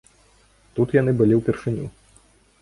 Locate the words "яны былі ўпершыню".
1.01-1.85